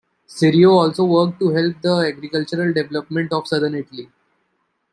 [0.27, 4.09] Cirio also worked to help the agricultural development of Southern Italy.